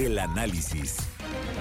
El 0.00 0.18
análisis. 0.18 0.96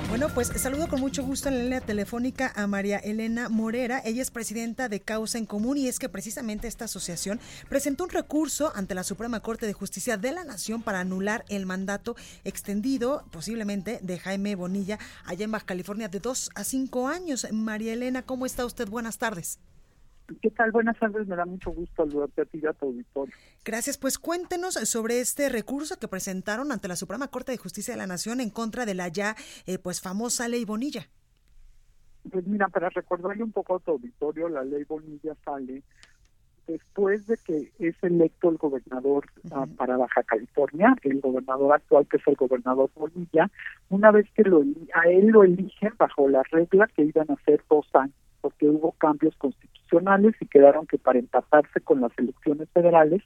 Bueno, 0.08 0.30
pues 0.34 0.48
saludo 0.56 0.88
con 0.88 1.02
mucho 1.02 1.24
gusto 1.24 1.50
en 1.50 1.58
la 1.58 1.64
línea 1.66 1.82
telefónica 1.82 2.54
a 2.56 2.68
María 2.68 2.98
Elena 2.98 3.50
Morera. 3.50 4.02
Ella 4.06 4.22
es 4.22 4.32
presidenta 4.32 4.88
de 4.88 5.02
Causa 5.02 5.38
en 5.38 5.46
Común 5.46 5.76
y 5.76 5.90
es 5.90 6.00
que 6.00 6.08
precisamente 6.08 6.70
esta 6.70 6.86
asociación 6.86 7.42
presentó 7.68 8.06
un 8.06 8.12
recurso 8.12 8.72
ante 8.74 8.96
la 8.96 9.04
Suprema 9.04 9.42
Corte 9.42 9.66
de 9.66 9.74
Justicia 9.74 10.16
de 10.16 10.32
la 10.32 10.46
Nación 10.46 10.84
para 10.84 11.02
anular 11.02 11.44
el 11.50 11.66
mandato 11.66 12.16
extendido, 12.46 13.26
posiblemente, 13.30 14.00
de 14.02 14.18
Jaime 14.18 14.56
Bonilla 14.56 15.00
allá 15.26 15.44
en 15.44 15.52
Baja 15.52 15.66
California 15.66 16.08
de 16.08 16.22
dos 16.22 16.50
a 16.56 16.64
cinco 16.64 17.10
años. 17.10 17.46
María 17.52 17.92
Elena, 17.92 18.22
¿cómo 18.22 18.46
está 18.46 18.66
usted? 18.66 18.88
Buenas 18.88 19.18
tardes. 19.18 19.60
¿Qué 20.42 20.50
tal? 20.52 20.72
Buenas 20.72 20.98
tardes, 21.00 21.28
me 21.28 21.36
da 21.36 21.46
mucho 21.46 21.72
gusto 21.72 22.06
saludarte 22.06 22.42
a 22.42 22.46
ti 22.46 22.60
y 22.62 22.66
a 22.66 22.74
tu 22.74 22.88
auditorio. 22.88 23.34
Gracias, 23.66 23.98
pues 23.98 24.20
cuéntenos 24.20 24.76
sobre 24.76 25.20
este 25.22 25.50
recurso 25.50 25.98
que 26.00 26.08
presentaron 26.08 26.72
ante 26.72 26.88
la 26.88 26.96
Suprema 26.96 27.28
Corte 27.30 27.52
de 27.52 27.58
Justicia 27.58 27.94
de 27.94 27.98
la 27.98 28.08
Nación 28.08 28.40
en 28.40 28.50
contra 28.50 28.86
de 28.86 28.94
la 28.94 29.08
ya 29.08 29.36
eh, 29.66 29.80
pues 29.80 30.02
famosa 30.02 30.48
ley 30.48 30.66
Bonilla. 30.66 31.08
Pues 32.32 32.46
mira, 32.46 32.68
para 32.68 32.90
recordarle 32.90 33.44
un 33.44 33.52
poco 33.52 33.78
a 33.78 33.80
tu 33.80 33.92
auditorio, 33.92 34.50
la 34.50 34.64
ley 34.64 34.84
Bonilla 34.84 35.36
sale 35.44 35.84
después 36.70 37.26
de 37.26 37.38
que 37.38 37.72
es 37.80 37.96
electo 38.04 38.50
el 38.50 38.58
gobernador 38.58 39.26
uh, 39.46 39.68
para 39.76 39.98
Baja 39.98 40.22
California, 40.24 40.96
el 41.02 41.20
gobernador 41.20 41.74
actual 41.74 42.08
que 42.08 42.18
es 42.18 42.28
el 42.28 42.36
gobernador 42.36 42.92
Bonilla, 42.96 43.50
una 43.90 44.12
vez 44.12 44.28
que 44.36 44.44
lo, 44.44 44.64
a 44.94 45.10
él 45.10 45.28
lo 45.28 45.44
eligen 45.44 45.94
bajo 45.98 46.30
la 46.30 46.44
regla 46.44 46.88
que 46.96 47.06
iban 47.06 47.32
a 47.32 47.44
ser 47.44 47.64
dos 47.68 47.88
años, 47.94 48.14
porque 48.42 48.68
hubo 48.68 48.92
cambios 48.94 49.36
constitucionales 49.38 50.36
y 50.40 50.46
quedaron 50.48 50.88
que 50.88 50.98
para 50.98 51.20
empatarse 51.20 51.82
con 51.82 52.02
las 52.02 52.12
elecciones 52.18 52.70
federales 52.74 53.22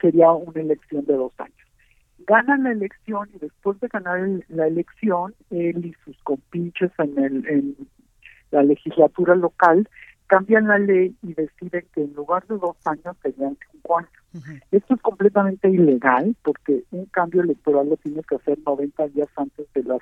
sería 0.00 0.30
una 0.32 0.60
elección 0.60 1.04
de 1.06 1.14
dos 1.14 1.32
años. 1.38 1.54
Ganan 2.26 2.64
la 2.64 2.72
elección 2.72 3.28
y 3.34 3.38
después 3.38 3.80
de 3.80 3.88
ganar 3.88 4.18
el, 4.18 4.44
la 4.48 4.66
elección, 4.66 5.34
él 5.50 5.86
y 5.86 5.94
sus 6.04 6.16
compinches 6.22 6.90
en, 6.98 7.18
el, 7.18 7.48
en 7.48 7.76
la 8.50 8.62
legislatura 8.62 9.34
local 9.34 9.88
cambian 10.26 10.68
la 10.68 10.78
ley 10.78 11.16
y 11.22 11.32
deciden 11.32 11.86
que 11.94 12.02
en 12.02 12.12
lugar 12.12 12.46
de 12.46 12.58
dos 12.58 12.76
años 12.84 13.16
serían 13.22 13.56
cinco 13.72 13.98
años. 13.98 14.10
Uh 14.34 14.38
-huh. 14.38 14.62
Esto 14.72 14.94
es 14.94 15.00
completamente 15.00 15.70
ilegal 15.70 16.36
porque 16.42 16.84
un 16.90 17.06
cambio 17.06 17.42
electoral 17.42 17.88
lo 17.88 17.96
tienes 17.96 18.26
que 18.26 18.36
hacer 18.36 18.58
90 18.64 19.08
días 19.08 19.28
antes 19.36 19.66
de 19.72 19.82
las 19.84 20.00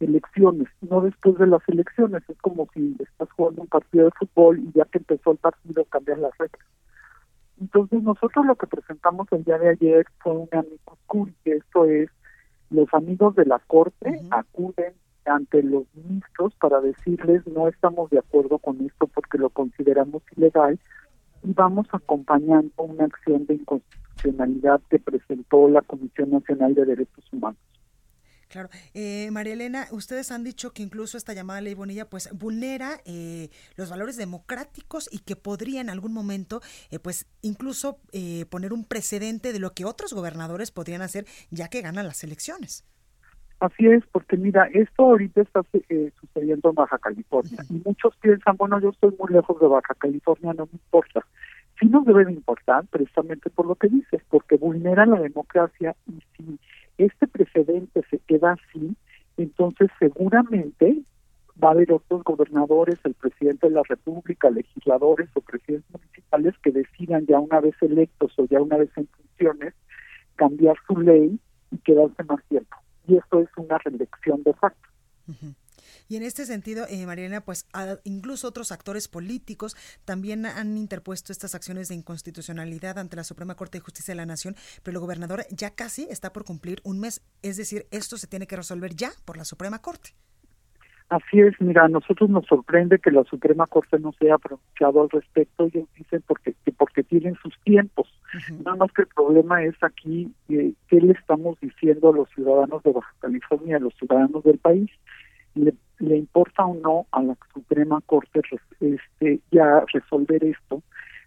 elecciones, 0.00 0.68
no 0.80 1.00
después 1.00 1.38
de 1.38 1.46
las 1.46 1.62
elecciones. 1.68 2.22
Es 2.28 2.38
como 2.38 2.68
si 2.74 2.96
estás 3.00 3.30
jugando 3.32 3.62
un 3.62 3.68
partido 3.68 4.06
de 4.06 4.10
fútbol 4.12 4.58
y 4.58 4.72
ya 4.72 4.84
que 4.86 4.98
empezó 4.98 5.32
el 5.32 5.38
partido 5.38 5.84
cambias 5.86 6.18
las 6.18 6.36
reglas. 6.38 6.66
Entonces 7.60 8.02
nosotros 8.02 8.46
lo 8.46 8.56
que 8.56 8.66
presentamos 8.66 9.26
el 9.32 9.44
día 9.44 9.58
de 9.58 9.70
ayer 9.70 10.06
fue 10.18 10.32
un 10.32 10.48
amicus 10.52 10.98
curiae, 11.06 11.34
que 11.44 11.52
esto 11.52 11.84
es 11.86 12.08
los 12.70 12.92
amigos 12.92 13.34
de 13.34 13.46
la 13.46 13.58
corte 13.60 14.10
uh 14.10 14.12
-huh. 14.12 14.38
acuden 14.38 14.92
ante 15.24 15.62
los 15.62 15.84
ministros 15.94 16.54
para 16.54 16.80
decirles 16.80 17.46
no 17.46 17.68
estamos 17.68 18.10
de 18.10 18.18
acuerdo 18.18 18.58
con 18.58 18.80
esto 18.84 19.06
porque 19.08 19.38
lo 19.38 19.50
consideramos 19.50 20.22
ilegal 20.36 20.78
y 21.42 21.52
vamos 21.52 21.86
acompañando 21.92 22.82
una 22.82 23.04
acción 23.04 23.46
de 23.46 23.54
inconstitucionalidad 23.54 24.80
que 24.88 24.98
presentó 24.98 25.68
la 25.68 25.82
Comisión 25.82 26.30
Nacional 26.30 26.74
de 26.74 26.84
Derechos 26.84 27.24
Humanos. 27.32 27.60
Claro. 28.48 28.70
Eh, 28.94 29.30
María 29.30 29.52
Elena, 29.52 29.86
ustedes 29.90 30.32
han 30.32 30.42
dicho 30.42 30.72
que 30.72 30.82
incluso 30.82 31.18
esta 31.18 31.34
llamada 31.34 31.60
ley 31.60 31.74
Bonilla 31.74 32.08
pues 32.08 32.30
vulnera 32.32 33.00
eh, 33.04 33.50
los 33.76 33.90
valores 33.90 34.16
democráticos 34.16 35.08
y 35.12 35.18
que 35.18 35.36
podría 35.36 35.80
en 35.80 35.90
algún 35.90 36.12
momento 36.12 36.60
eh, 36.90 36.98
pues 36.98 37.26
incluso 37.42 37.98
eh, 38.12 38.46
poner 38.50 38.72
un 38.72 38.84
precedente 38.84 39.52
de 39.52 39.58
lo 39.58 39.72
que 39.72 39.84
otros 39.84 40.14
gobernadores 40.14 40.70
podrían 40.70 41.02
hacer 41.02 41.26
ya 41.50 41.68
que 41.68 41.82
ganan 41.82 42.06
las 42.06 42.24
elecciones. 42.24 42.84
Así 43.60 43.86
es, 43.86 44.04
porque 44.12 44.36
mira, 44.36 44.68
esto 44.72 45.02
ahorita 45.02 45.42
está 45.42 45.62
eh, 45.88 46.12
sucediendo 46.20 46.68
en 46.68 46.74
Baja 46.76 46.96
California 46.98 47.58
y 47.68 47.82
muchos 47.84 48.16
piensan, 48.18 48.56
bueno, 48.56 48.80
yo 48.80 48.90
estoy 48.90 49.12
muy 49.18 49.32
lejos 49.32 49.60
de 49.60 49.66
Baja 49.66 49.94
California, 49.98 50.54
no 50.54 50.66
me 50.66 50.72
importa. 50.74 51.26
Sí 51.80 51.86
nos 51.86 52.04
debe 52.06 52.24
de 52.24 52.32
importar 52.32 52.86
precisamente 52.86 53.50
por 53.50 53.66
lo 53.66 53.74
que 53.74 53.88
dices, 53.88 54.22
porque 54.30 54.56
vulnera 54.56 55.06
la 55.06 55.20
democracia 55.20 55.96
y 56.06 56.22
si 56.36 56.58
este 56.98 57.26
precedente 57.26 58.02
se 58.10 58.18
queda 58.18 58.52
así, 58.52 58.96
entonces 59.36 59.90
seguramente 59.98 60.98
va 61.62 61.68
a 61.68 61.72
haber 61.72 61.92
otros 61.92 62.22
gobernadores, 62.24 62.98
el 63.04 63.14
presidente 63.14 63.68
de 63.68 63.74
la 63.74 63.82
República, 63.88 64.50
legisladores 64.50 65.28
o 65.34 65.40
presidentes 65.40 65.90
municipales 65.92 66.54
que 66.62 66.70
decidan 66.70 67.26
ya 67.26 67.40
una 67.40 67.60
vez 67.60 67.74
electos 67.80 68.32
o 68.36 68.46
ya 68.46 68.60
una 68.60 68.76
vez 68.76 68.90
en 68.96 69.08
funciones 69.08 69.74
cambiar 70.36 70.76
su 70.86 70.96
ley 71.00 71.38
y 71.70 71.78
quedarse 71.78 72.22
más 72.24 72.42
tiempo 72.44 72.76
y 73.08 73.16
esto 73.16 73.40
es 73.40 73.48
una 73.56 73.78
reelección 73.78 74.42
de 74.42 74.52
facto. 74.52 74.87
Y 76.08 76.16
en 76.16 76.22
este 76.22 76.46
sentido, 76.46 76.86
eh, 76.88 77.04
Mariana, 77.04 77.42
pues 77.42 77.66
a, 77.74 77.96
incluso 78.04 78.48
otros 78.48 78.72
actores 78.72 79.08
políticos 79.08 79.76
también 80.06 80.46
han 80.46 80.78
interpuesto 80.78 81.32
estas 81.32 81.54
acciones 81.54 81.88
de 81.88 81.96
inconstitucionalidad 81.96 82.98
ante 82.98 83.16
la 83.16 83.24
Suprema 83.24 83.56
Corte 83.56 83.78
de 83.78 83.82
Justicia 83.82 84.12
de 84.12 84.16
la 84.16 84.26
Nación, 84.26 84.56
pero 84.82 84.96
el 84.96 85.00
gobernador 85.00 85.44
ya 85.50 85.70
casi 85.70 86.06
está 86.10 86.32
por 86.32 86.44
cumplir 86.44 86.80
un 86.82 86.98
mes, 86.98 87.20
es 87.42 87.58
decir, 87.58 87.86
esto 87.90 88.16
se 88.16 88.26
tiene 88.26 88.46
que 88.46 88.56
resolver 88.56 88.94
ya 88.94 89.10
por 89.26 89.36
la 89.36 89.44
Suprema 89.44 89.80
Corte. 89.80 90.14
Así 91.10 91.40
es, 91.40 91.58
mira, 91.60 91.84
a 91.84 91.88
nosotros 91.88 92.28
nos 92.28 92.44
sorprende 92.46 92.98
que 92.98 93.10
la 93.10 93.24
Suprema 93.24 93.66
Corte 93.66 93.98
no 93.98 94.12
se 94.12 94.26
haya 94.26 94.36
pronunciado 94.36 95.00
al 95.02 95.08
respecto. 95.08 95.64
Ellos 95.64 95.88
dicen 95.96 96.22
porque 96.26 96.54
que 96.64 96.72
porque 96.72 97.02
tienen 97.02 97.34
sus 97.42 97.58
tiempos. 97.64 98.08
Uh 98.34 98.36
-huh. 98.36 98.64
Nada 98.64 98.76
más 98.76 98.92
que 98.92 99.02
el 99.02 99.08
problema 99.08 99.64
es 99.64 99.74
aquí 99.82 100.30
eh, 100.50 100.74
qué 100.88 101.00
le 101.00 101.12
estamos 101.12 101.58
diciendo 101.60 102.10
a 102.10 102.12
los 102.12 102.28
ciudadanos 102.30 102.82
de 102.82 102.92
Baja 102.92 103.14
California, 103.20 103.76
a 103.76 103.80
los 103.80 103.94
ciudadanos 103.94 104.44
del 104.44 104.58
país. 104.58 104.90
Le, 105.54 105.72
le 105.98 106.16
importa 106.16 106.64
o 106.64 106.74
no 106.74 107.06
a 107.12 107.22
la 107.22 107.36
Suprema 107.52 108.00
Corte 108.06 108.40
este, 108.80 109.40
ya 109.50 109.84
resolver 109.92 110.44
esto 110.44 110.82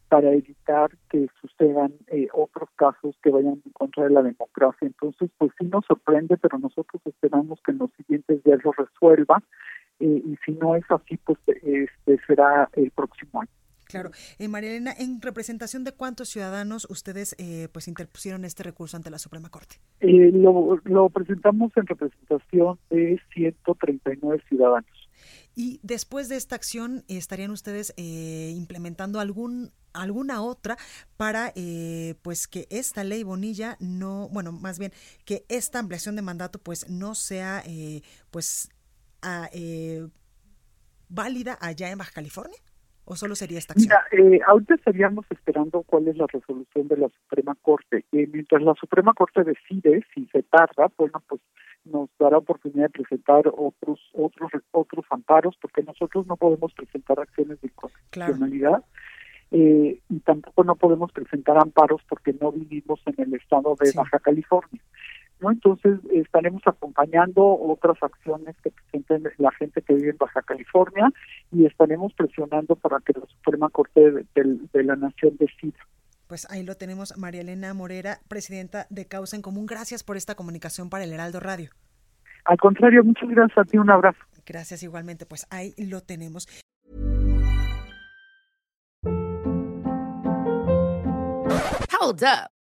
para 0.09 0.31
evitar 0.31 0.91
que 1.09 1.27
sucedan 1.39 1.93
eh, 2.07 2.27
otros 2.33 2.69
casos 2.75 3.15
que 3.23 3.29
vayan 3.29 3.61
en 3.65 3.71
contra 3.71 4.03
de 4.03 4.09
la 4.09 4.21
democracia. 4.21 4.85
Entonces, 4.85 5.29
pues 5.37 5.51
sí 5.57 5.65
nos 5.65 5.85
sorprende, 5.85 6.35
pero 6.37 6.57
nosotros 6.57 7.01
esperamos 7.05 7.59
que 7.63 7.71
en 7.71 7.77
los 7.77 7.91
siguientes 7.93 8.43
días 8.43 8.59
lo 8.63 8.73
resuelva 8.73 9.41
eh, 10.01 10.21
y 10.25 10.35
si 10.45 10.51
no 10.53 10.75
es 10.75 10.83
así, 10.89 11.17
pues 11.17 11.39
este 11.47 12.19
será 12.27 12.69
el 12.73 12.91
próximo 12.91 13.41
año. 13.41 13.60
Claro. 13.91 14.11
Eh, 14.39 14.47
María 14.47 14.71
Elena, 14.71 14.93
¿en 14.97 15.21
representación 15.21 15.83
de 15.83 15.91
cuántos 15.91 16.29
ciudadanos 16.29 16.87
ustedes 16.89 17.35
eh, 17.37 17.67
pues 17.71 17.87
interpusieron 17.87 18.45
este 18.45 18.63
recurso 18.63 18.97
ante 18.97 19.09
la 19.09 19.19
Suprema 19.19 19.49
Corte? 19.49 19.75
Eh, 19.99 20.31
lo, 20.33 20.79
lo 20.85 21.09
presentamos 21.09 21.71
en 21.75 21.85
representación 21.85 22.79
de 22.89 23.19
139 23.33 24.43
ciudadanos. 24.47 25.01
Y 25.55 25.79
después 25.83 26.29
de 26.29 26.37
esta 26.37 26.55
acción, 26.55 27.03
¿estarían 27.07 27.51
ustedes 27.51 27.93
eh, 27.97 28.53
implementando 28.55 29.19
algún 29.19 29.71
alguna 29.93 30.41
otra 30.41 30.77
para 31.17 31.51
eh, 31.53 32.15
pues 32.21 32.47
que 32.47 32.65
esta 32.69 33.03
ley 33.03 33.23
Bonilla 33.23 33.75
no, 33.81 34.29
bueno, 34.29 34.53
más 34.53 34.79
bien 34.79 34.93
que 35.25 35.43
esta 35.49 35.79
ampliación 35.79 36.15
de 36.15 36.21
mandato 36.21 36.59
pues 36.59 36.89
no 36.89 37.13
sea 37.13 37.61
eh, 37.65 38.01
pues 38.29 38.69
a, 39.21 39.49
válida 41.09 41.57
allá 41.59 41.91
en 41.91 41.97
Baja 41.97 42.11
California? 42.13 42.57
¿O 43.11 43.15
solo 43.17 43.35
sería 43.35 43.57
esta 43.57 43.73
acción? 43.73 43.93
Mira, 44.09 44.35
eh, 44.37 44.39
ahorita 44.47 44.75
estaríamos 44.75 45.25
esperando 45.29 45.83
cuál 45.83 46.07
es 46.07 46.15
la 46.15 46.27
resolución 46.27 46.87
de 46.87 46.95
la 46.95 47.09
Suprema 47.09 47.57
Corte. 47.61 48.05
Eh, 48.13 48.25
mientras 48.31 48.61
la 48.61 48.73
Suprema 48.75 49.13
Corte 49.13 49.43
decide 49.43 50.05
si 50.13 50.27
se 50.27 50.43
tarda, 50.43 50.89
bueno, 50.95 51.21
pues 51.27 51.41
nos 51.83 52.09
dará 52.17 52.37
oportunidad 52.37 52.85
de 52.85 52.89
presentar 52.91 53.49
otros 53.49 53.99
otros 54.13 54.51
otros 54.71 55.03
amparos, 55.09 55.57
porque 55.61 55.83
nosotros 55.83 56.25
no 56.25 56.37
podemos 56.37 56.71
presentar 56.71 57.19
acciones 57.19 57.59
de 57.59 57.67
inconstitucionalidad. 57.67 58.69
Claro. 58.69 58.85
Eh, 59.51 59.99
y 60.07 60.19
tampoco 60.21 60.63
no 60.63 60.77
podemos 60.77 61.11
presentar 61.11 61.57
amparos 61.57 62.01
porque 62.07 62.33
no 62.39 62.53
vivimos 62.53 63.01
en 63.07 63.15
el 63.25 63.33
estado 63.33 63.75
de 63.77 63.87
sí. 63.87 63.97
Baja 63.97 64.19
California. 64.19 64.81
¿no? 65.41 65.51
Entonces 65.51 65.99
estaremos 66.13 66.61
acompañando 66.65 67.43
otras 67.59 68.01
acciones 68.01 68.55
que 68.63 68.71
presenten 68.71 69.29
la 69.37 69.51
gente 69.51 69.81
que 69.81 69.95
vive 69.95 70.11
en 70.11 70.17
Baja 70.17 70.41
California 70.43 71.11
y 71.51 71.65
estaremos 71.65 72.13
presionando 72.13 72.75
para 72.75 72.99
que 72.99 73.13
la 73.13 73.25
Suprema 73.27 73.69
Corte 73.69 73.99
de, 73.99 74.25
de, 74.35 74.57
de 74.73 74.83
la 74.83 74.95
Nación 74.95 75.35
decida. 75.37 75.79
Pues 76.27 76.49
ahí 76.49 76.63
lo 76.63 76.75
tenemos, 76.75 77.17
María 77.17 77.41
Elena 77.41 77.73
Morera, 77.73 78.19
presidenta 78.29 78.87
de 78.89 79.05
Causa 79.05 79.35
en 79.35 79.41
Común. 79.41 79.65
Gracias 79.65 80.03
por 80.03 80.15
esta 80.15 80.35
comunicación 80.35 80.89
para 80.89 81.03
el 81.03 81.11
Heraldo 81.11 81.41
Radio. 81.41 81.71
Al 82.45 82.57
contrario, 82.57 83.03
muchas 83.03 83.29
gracias 83.29 83.57
a 83.57 83.63
ti, 83.65 83.77
un 83.77 83.91
abrazo. 83.91 84.19
Gracias 84.45 84.81
igualmente, 84.83 85.25
pues 85.25 85.45
ahí 85.49 85.73
lo 85.77 86.01
tenemos. 86.01 86.47
Hold 91.99 92.23
up. 92.23 92.60